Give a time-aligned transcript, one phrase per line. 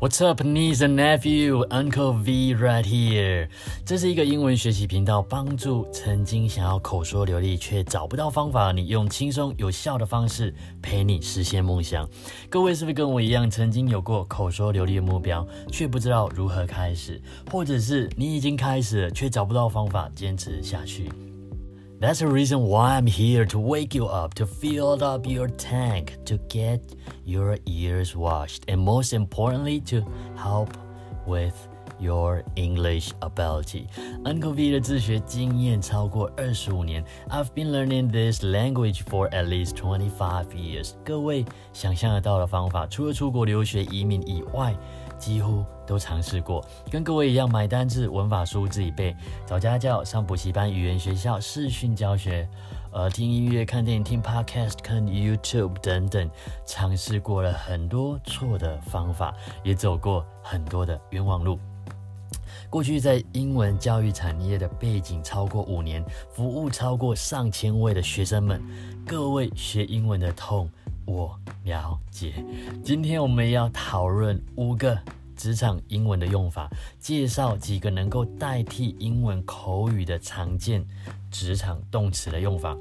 [0.00, 1.64] What's up, niece and nephew?
[1.70, 3.48] Uncle V right here.
[3.84, 12.08] 这是一个英文学习频道，帮助曾经想要口说流利却找不到方法，你用轻松有效的方式陪你实现梦想。
[12.48, 21.10] 各位是不是跟我一样，曾经有过口说流利的目标，却不知道如何开始，或者是你已经开始了，却找不到方法坚持下去
[21.99, 26.17] ？That's the reason why I'm here to wake you up, to fill up your tank,
[26.25, 26.81] to get
[27.25, 30.03] your ears washed, and most importantly, to
[30.35, 30.69] help
[31.25, 31.53] with
[31.99, 33.87] your English ability.
[34.25, 40.91] Uncle V 的自学经验超过二十五年，I've been learning this language for at least twenty five years.
[41.05, 44.75] 各位想象得到的方法，除了出国留学、移民以外，
[45.17, 49.16] 几乎 都尝试过，跟各位一样买单字、文法书自己背，
[49.46, 52.46] 找家教、上补习班、语言学校、视讯教学，
[52.92, 56.30] 呃，听音乐、看电影、听 podcast、看 YouTube 等等，
[56.66, 61.58] 尝试过了很多错的方法，也走过很多的冤枉路。
[62.68, 68.62] 过去在英文教育产业的背景超过五年，服务超过上千位的学生们，
[69.06, 70.68] 各位学英文的痛。
[71.06, 72.44] 我了解。
[72.84, 74.94] 今天我们要讨论五个
[75.38, 76.68] 职场英文的用法，
[77.00, 80.84] 介绍几个能够代替英文口语的常见
[81.30, 82.76] 职场动词的用法。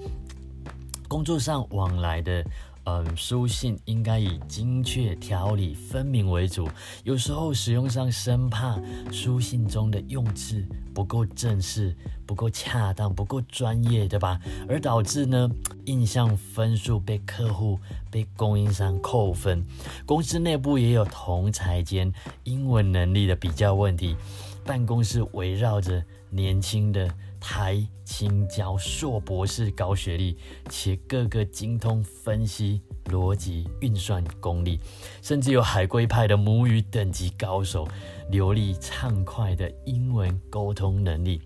[1.08, 2.44] 工作上往来的。
[2.90, 6.70] 嗯，书信应该以精确、条理分明为主。
[7.04, 8.80] 有时候使用上，生怕
[9.12, 11.94] 书信中的用字不够正式、
[12.26, 14.40] 不够恰当、不够专业，对吧？
[14.70, 15.52] 而导致呢，
[15.84, 17.78] 印象分数被客户、
[18.10, 19.66] 被供应商扣分。
[20.06, 22.14] 公司内部也有同才间
[22.46, 24.16] 英文能力的比较问题。
[24.64, 27.14] 办公室围绕着年轻的。
[27.40, 30.38] 台青教硕博士高学历，
[30.70, 34.80] 且个个精通分析、逻辑、运算功力，
[35.22, 37.88] 甚至有海归派的母语等级高手，
[38.30, 41.42] 流利畅快的英文沟通能力，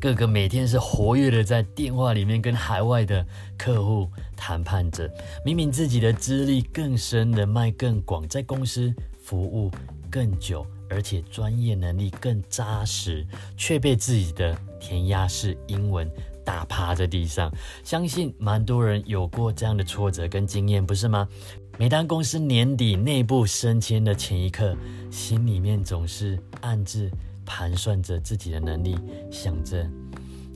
[0.00, 5.10] 个个每天是活跃的在电话里面跟海外的客户谈判着。
[5.44, 9.70] 明明自己的资历更深，人脉更广，在公司服务
[10.10, 10.66] 更久。
[10.88, 16.10] 而且专业能力更扎实，却被自己的填鸭式英文
[16.44, 17.52] 打趴在地上。
[17.82, 21.28] 相信蛮多人有过这样的挫折跟经验，不是吗？
[21.76, 24.76] 每当公司年底内部升迁的前一刻，
[25.10, 27.10] 心里面总是暗自
[27.44, 28.96] 盘算着自己的能力，
[29.30, 29.82] 想着，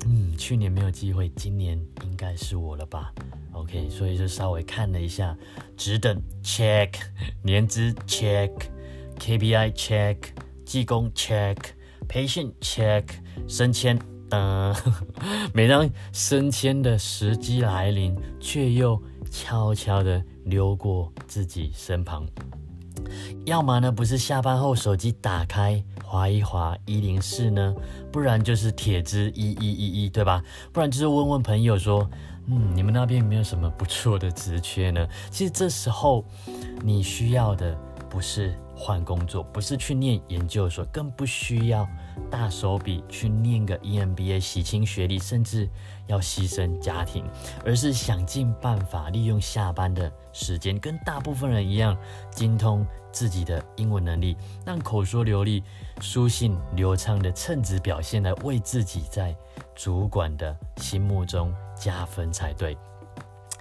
[0.06, 3.12] 嗯，去年没有机会，今年应该是我了吧
[3.50, 5.37] ？OK，所以就稍微看了一下，
[5.77, 6.91] 只等 check，
[7.43, 8.53] 年资 check。
[9.19, 10.17] KPI check，
[10.65, 11.56] 技工 check，
[12.09, 13.05] 培训 check，
[13.47, 13.99] 升迁
[14.31, 14.75] 等。
[15.53, 22.27] 每当升迁的时机来临，却又悄悄地溜过自己身旁。
[23.45, 27.75] 要么呢，不是下班后手机打开划一划一零四呢，
[28.12, 30.43] 不然就是帖子一一一一，对吧？
[30.73, 32.09] 不然就是问问朋友说，
[32.47, 35.07] 嗯，你们那边有没有什么不错的职缺呢？
[35.31, 36.25] 其实这时候
[36.83, 37.75] 你需要的
[38.11, 38.55] 不是。
[38.78, 41.87] 换工作不是去念研究所，更不需要
[42.31, 45.69] 大手笔去念个 EMBA 洗清学历，甚至
[46.06, 47.25] 要牺牲家庭，
[47.65, 51.99] 而是想尽办法利用下班的时间，跟大部分人一样
[52.31, 55.65] 精通自己的英文能力，让口说流利、
[56.00, 59.37] 书信流畅的称职表现，来为自己在
[59.75, 62.78] 主管的心目中加分才对。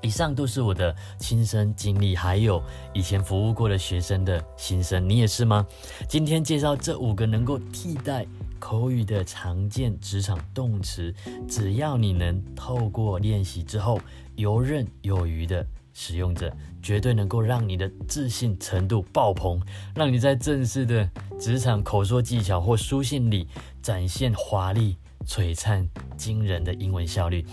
[0.02, 2.62] 以上都是我的亲身经历，还有
[2.94, 5.66] 以前服务过的学生的心声，你也是吗？
[6.08, 8.26] 今天介绍这五个能够替代
[8.60, 11.14] 口语的常见职场动词，
[11.48, 14.00] 只要你能透过练习之后
[14.36, 19.60] 游刃有余的使用着，绝对能够让你的自信程度爆棚，
[19.96, 21.10] 让你在正式的
[21.40, 23.48] 职场口说技巧或书信里
[23.82, 27.44] 展现华丽、璀璨、惊人的英文效率。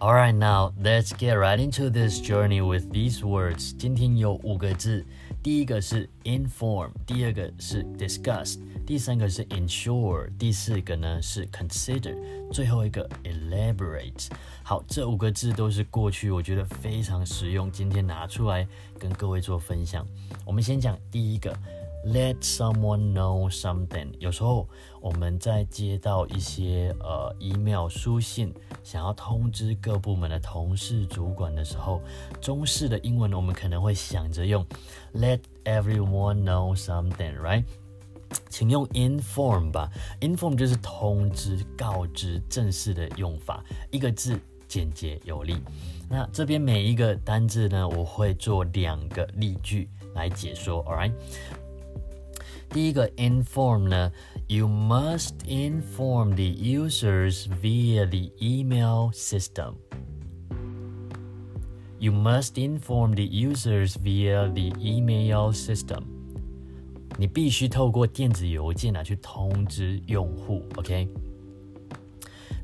[0.00, 3.72] All right, now let's get right into this journey with these words.
[3.78, 5.04] 今天有五个字，
[5.42, 12.16] 第一个是 inform，第二个是 discuss，第三个是 ensure，第四个呢是 consider，
[12.52, 14.28] 最后一个 elaborate。
[14.64, 18.66] 好，这五个字都是过去我觉得非常实用，今天拿出来
[18.98, 20.04] 跟各位做分享。
[20.44, 21.56] 我们先讲第一个。
[22.04, 24.08] Let someone know something。
[24.18, 24.68] 有时候
[25.00, 28.52] 我们在接到一些呃 email 书信，
[28.82, 32.02] 想要通知各部门的同事主管的时候，
[32.40, 34.66] 中式的英文我们可能会想着用
[35.14, 37.64] Let everyone know something，right？
[38.48, 39.88] 请用 inform 吧
[40.20, 45.56] ，inform 就是通知、告知、正式的用法，一个字简洁有力。
[46.08, 51.12] 那这边每一个单字呢，我会做两个例句来解说，alright？
[52.71, 54.11] 第一个 inform 呢，
[54.47, 59.75] you must inform the users via the email system.
[61.99, 66.03] You must inform the users via the email system.
[67.17, 71.07] 你必须透过电子邮件啊去通知用户，OK？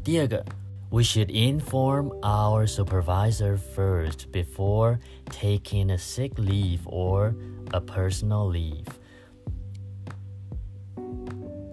[0.04, 0.46] 第二个，
[0.92, 5.00] We should inform our supervisor first before
[5.32, 7.34] taking a sick leave or
[7.72, 8.86] a personal leave.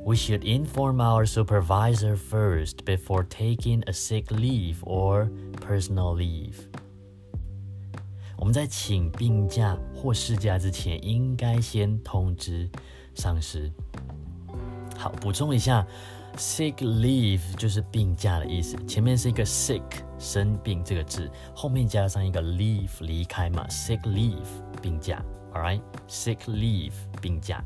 [0.04, 5.28] We should inform our supervisor first before taking a sick leave or
[5.60, 6.54] personal leave.
[8.36, 12.68] 我们在请病假或事假之前，应该先通知
[13.14, 13.70] 上司。
[14.96, 15.86] 好，补充一下，
[16.36, 19.82] sick leave 就是病假的意思，前面是一个 sick
[20.18, 24.48] 生病这个字，后面加上一个 leave 离开嘛，sick leave
[24.80, 25.22] 病假，
[25.52, 27.62] all right，sick leave 病假。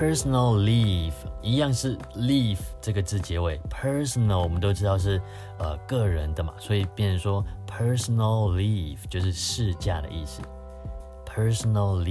[0.00, 5.18] Personal leave 一样是 leave 这个字结尾，personal 我们都知道是
[5.58, 10.42] 呃个人的嘛，所以变成说 personal leave 就是事假的意思。
[11.24, 12.02] Personal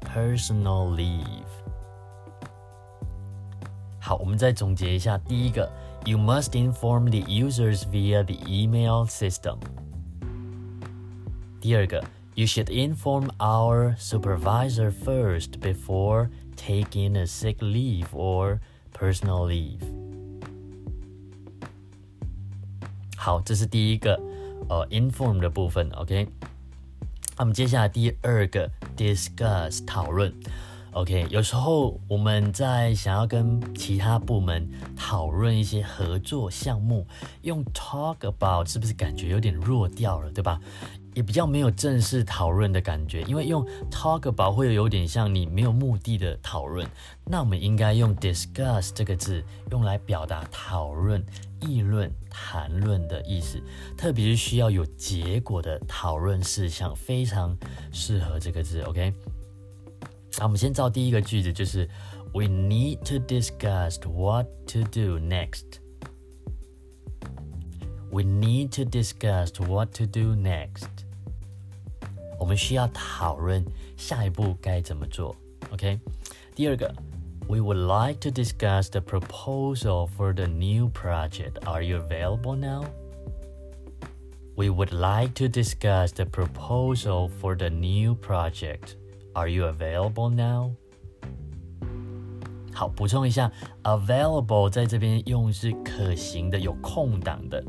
[0.00, 1.48] leave，personal leave。
[3.98, 5.68] 好，我们再总结一下，第一个，
[6.04, 9.58] you must inform the users via the email system。
[11.60, 12.04] 第二个。
[12.35, 18.57] You should inform our supervisor first before taking a sick leave or
[18.91, 19.79] personal leave.
[23.15, 24.19] 好，这是第一个
[24.67, 26.27] 呃 inform 的部分，OK。
[27.37, 30.33] 那么接下来第二个 discuss 讨论
[30.93, 31.27] ，OK。
[31.29, 37.05] 有时候我们在想要跟其他部门讨论一些合作项目，
[37.43, 40.59] 用 talk about 是不是感觉有点弱掉了，对吧？
[41.13, 46.87] 也比较没有正式讨论的感觉，因为用 talk about 会有点像你没有目的的讨论。
[47.25, 51.23] 那我们应该用 discuss 这个字，用来表达讨论、
[51.61, 53.61] 议论、谈论的意思，
[53.97, 57.57] 特别是需要有结果的讨论事项，非常
[57.91, 58.81] 适合这个字。
[58.81, 59.13] OK，
[60.37, 61.87] 那我们先造第一个句子，就是
[62.33, 65.79] We need to discuss what to do next.
[68.11, 70.92] We need to discuss what to do next.
[72.38, 73.64] 我们需要讨论
[73.96, 75.34] 下一步该怎么做。
[75.70, 75.98] OK，
[76.54, 76.94] 第二个，
[77.48, 81.58] We would like to discuss the proposal for the new project.
[81.64, 82.84] Are you available now?
[84.54, 88.96] We would like to discuss the proposal for the new project.
[89.32, 90.72] Are you available now?
[92.74, 93.50] 好，补充一下，
[93.82, 97.64] available 在这边用是可行的、有空档的。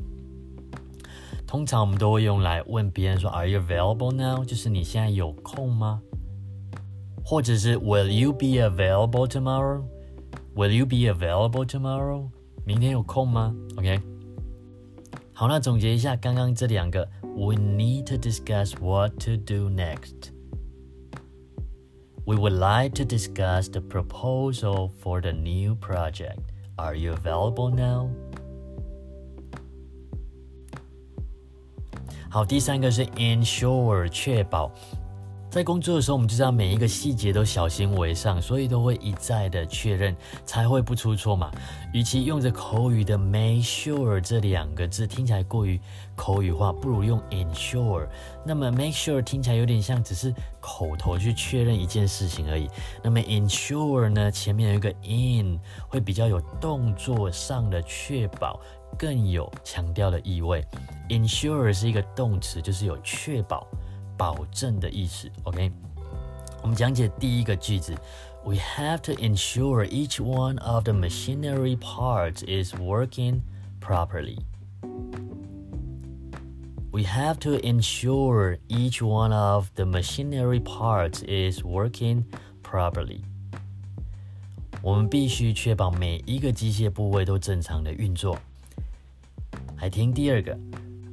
[1.54, 4.44] 通常我们都会用来问别人说，Are you available now？
[4.46, 6.02] 就是你现在有空吗？
[7.24, 12.30] 或者是 Will you be available tomorrow？Will you be available tomorrow？
[12.66, 13.56] 明天有空吗？
[13.78, 14.00] OK。
[15.34, 20.32] 好，那总结一下刚刚这两个，We need to discuss what to do next.
[22.26, 26.40] We would like to discuss the proposal for the new project.
[26.76, 28.10] Are you available now?
[32.35, 34.69] 好，第三个是 ensure 确保，
[35.49, 41.49] 在工作的时候，我们就知道每一个细节都小心为上，所以都会一再的确认，才会不出错嘛。
[41.93, 45.81] 与其用着口语的 make sure 这两个字听起来过于
[46.17, 48.09] 口语化，不如用 ensure。
[48.45, 52.69] 那么 make sure 听起来有点像只是口头去确认一件事情而已。
[53.01, 58.59] 那么 ensure 呢，前面有一个 in，会比较有动作上的确保。
[58.98, 60.66] 更有强调的意味。
[61.10, 63.68] Ensure 是一个动词，就是有确保、
[64.18, 65.30] 保证的意思。
[65.44, 65.72] OK，
[66.62, 67.94] 我们讲解第一个句子：
[68.44, 73.42] We have to ensure each one of the machinery parts is working
[73.82, 74.38] properly.
[76.92, 82.24] We have to ensure each one of the machinery parts is working
[82.64, 83.22] properly.
[84.82, 88.38] 我们必须确保每一个机械部位都正常的运作。
[89.84, 90.58] 来听第二个。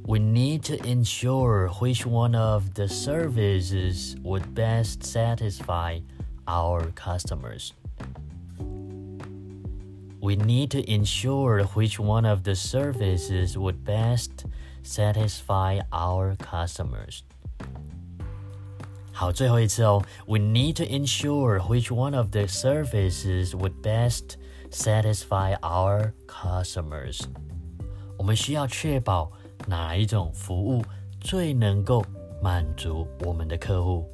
[0.04, 6.00] We need to ensure which one of the services would best satisfy
[6.46, 7.72] our customers.
[10.20, 14.44] We need to ensure which one of the services would best
[14.82, 17.22] satisfy our customers.
[19.12, 20.04] 好，最后一次哦。
[20.26, 24.36] We need to ensure which one of the services would best
[24.70, 27.22] satisfy our customers.
[28.21, 29.31] 我们需要确保
[29.65, 30.85] 哪一种服务
[31.19, 32.05] 最能够
[32.39, 34.07] 满足我们的客户。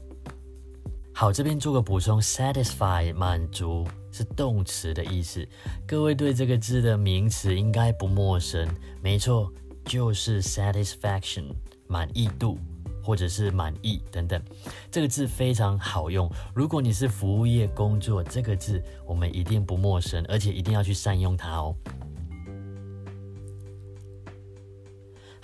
[1.14, 5.46] 好，这边做个补充，satisfy 满足是动词的意思。
[5.86, 8.66] 各位对这个字的名词应该不陌生，
[9.02, 9.52] 没错，
[9.84, 11.52] 就是 satisfaction，
[11.86, 12.58] 满意度
[13.04, 14.42] 或者是满意等等。
[14.90, 21.76] 这个字非常好用，如果你是服务业工作，这个字我们一定不陌生，而且一定要去善用它哦。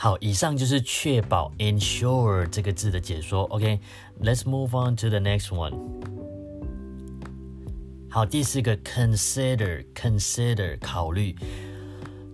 [0.04, 3.44] 好，以上就是确保 ensure 这个字的解说。
[3.46, 5.74] OK，let's move on to the next one。
[8.10, 11.34] 好，第四个 consider consider 考虑，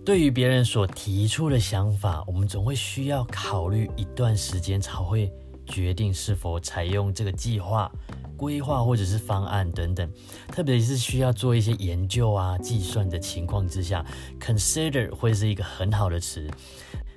[0.04, 5.32] 对于别人所提出的想法，我们总会需要考虑一段时间，才会
[5.64, 7.88] 决定是否采用这个计划、
[8.36, 10.10] 规划或者是方案等等。
[10.48, 14.04] 特别是需要做一些研究啊、计算的情况之下
[14.40, 16.50] ，consider 会是一个很好的词。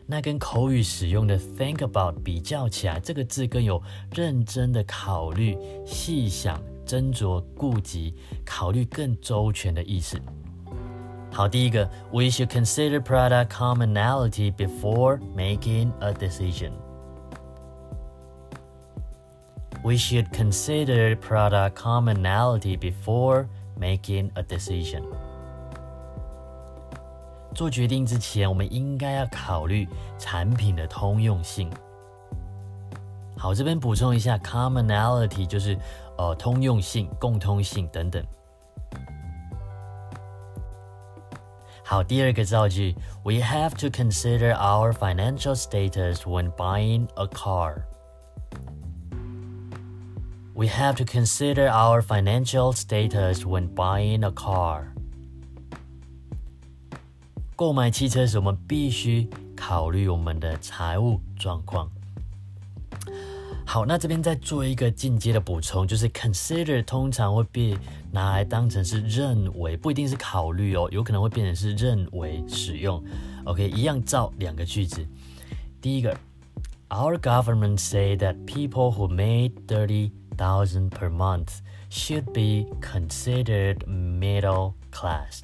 [0.07, 3.83] 那跟口语使用的 think about 比较起来，这个字更有
[4.15, 8.15] 认真的考虑、细想、斟酌、顾及、
[8.45, 10.19] 考虑更周全的意思。
[11.31, 16.73] 好，第一个，We should consider product commonality before making a decision.
[19.85, 23.47] We should consider product commonality before
[23.79, 25.05] making a decision.
[27.55, 29.89] 做决定之前，我们应该要考虑
[30.19, 31.71] 产品的通用性。
[33.37, 35.79] 好，这边补充一下，commonality 就是
[36.17, 38.25] 呃通用性、共通性等等。
[41.85, 47.85] 好，第二个造句，We have to consider our financial status when buying a car.
[50.55, 54.92] We have to consider our financial status when buying a car.
[57.64, 61.90] 购买汽车时，我们必须考虑我们的财务状况。
[63.66, 67.74] 好，那这边再做一个进阶的补充，就是 consider 通常会被
[68.12, 73.02] 拿来当成是认为，不一定是考虑哦，有可能会变成是认为使用。
[73.46, 75.02] OK，一样造两个句子。
[75.80, 76.14] 第一个
[76.90, 85.44] ，Our government say that people who made thirty thousand per month should be considered middle class.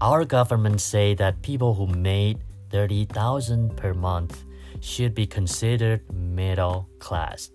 [0.00, 2.38] Our government say that people who made
[2.70, 4.44] 30,000 per month
[4.80, 7.48] should be considered middle class.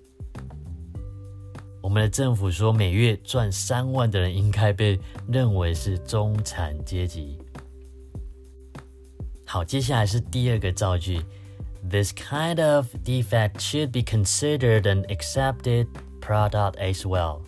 [1.82, 7.38] 我们的政府说，每月赚三万的人应该被认为是中产阶级。
[9.46, 11.22] 好，接下来是第二个造句。
[11.90, 15.88] This kind of defect should be considered an accepted
[16.22, 17.42] product as well.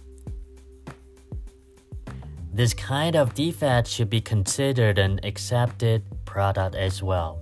[2.57, 7.37] This kind of defect should be considered an accepted product as well.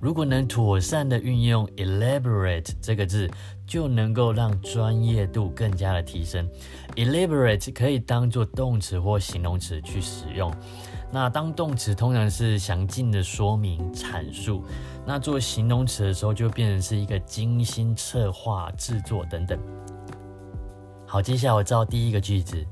[0.00, 3.30] 如果能妥善的运用 elaborate 这个字，
[3.64, 6.50] 就能够让专业度更加的提升。
[6.96, 10.52] elaborate 可以当做动词或形容词去使用。
[11.11, 14.63] 那当动词通常是详尽的说明、阐述，
[15.05, 19.59] 那做形容词的时候就变成是一个精心策划、制作等等。
[21.05, 22.65] 好，接下来我造第一个句子：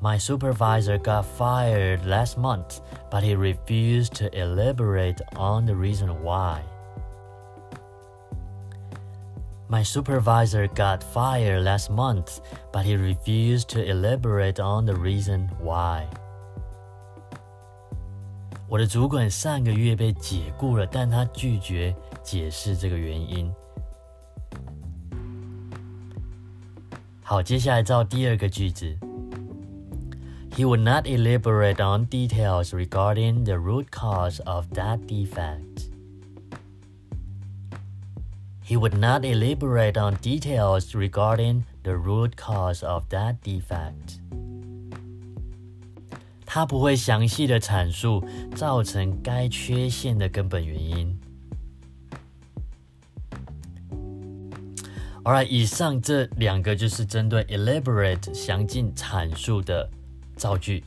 [0.00, 2.78] My supervisor got fired last month,
[3.10, 6.60] but he refused to elaborate on the reason why.
[9.70, 12.38] My supervisor got fired last month,
[12.72, 16.06] but he refused to elaborate on the reason why.
[18.72, 23.50] 我的主管上个月被解雇了，但他拒绝解释这个原因。
[27.22, 28.96] 好，接下来造第二个句子。
[30.50, 35.90] He would not elaborate on details regarding the root cause of that defect.
[38.64, 44.20] He would not elaborate on details regarding the root cause of that defect.
[46.55, 48.23] 它不会详细的阐述
[48.55, 51.19] 造成该缺陷的根本原因。
[55.23, 59.89] Alright，以上这两个就是针对 elaborate 详尽阐述的
[60.35, 60.83] 造句。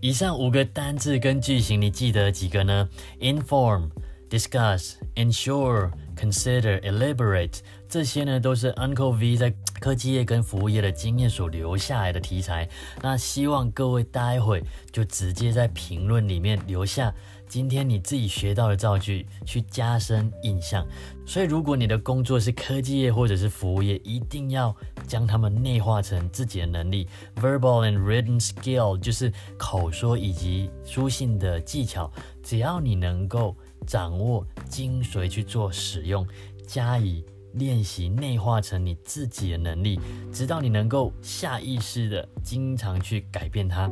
[0.00, 2.88] 以上五个单字跟句型，你记得几个呢
[3.20, 3.90] ？Inform。
[4.30, 12.68] Discuss, ensure, consider, elaborate，这些呢都是 Uncle V 在科技业跟服务业的经验所留下来的题材。
[13.00, 17.10] 那希望各位待会就直接在评论里面留下
[17.48, 20.86] 今天你自己学到的造句，去加深印象。
[21.24, 27.08] 所以如果你的工作是科技业或者是服务业，一定要将它们内化成自己的能力。
[27.36, 33.56] Verbal and written skill 就是口说以及书信的技巧，只要你能够。
[33.86, 36.26] 掌握精髓去做使用，
[36.66, 39.98] 加以练习，内化成你自己的能力，
[40.32, 43.90] 直到你能够下意识的经常去改变它，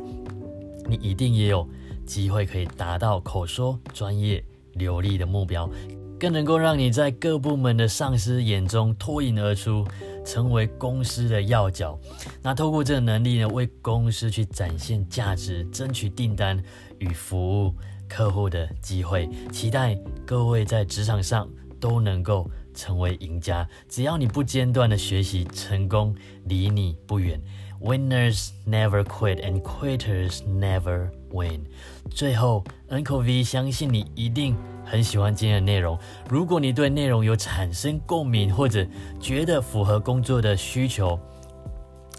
[0.87, 1.67] 你一定也有
[2.05, 5.69] 机会可以达到口说专业流利的目标，
[6.19, 9.85] 更能够让你在各部门的上司眼中脱颖而出，
[10.23, 11.99] 成为公司的要角。
[12.43, 16.63] 那透过这个能力呢，为公司去展现价值，争取订单
[16.99, 17.73] 与服务。
[18.07, 21.47] 客户的机会，期待各位在职场上
[21.79, 23.67] 都能够成为赢家。
[23.87, 27.39] 只要你不间断的学习，成功离你不远。
[27.79, 31.61] Winners never quit and quitters never win。
[32.09, 35.99] 最后，Uncle V 相信你一定很喜欢今天的内容。
[36.27, 38.83] 如果你对内容有产生共鸣，或者
[39.19, 41.19] 觉得符合工作的需求，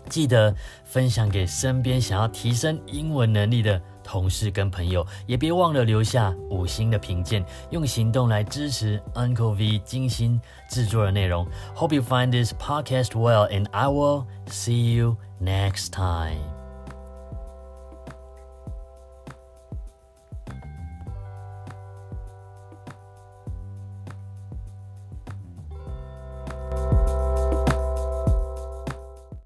[0.08, 0.54] 记得
[0.84, 3.82] 分享给身边想要提升英文能力的。
[4.08, 11.46] 同事跟朋友也别忘了留下五星的评鉴，用行动来支持 Uncle V 精心制作的内容。
[11.76, 16.57] Hope you find this podcast well, and I will see you next time.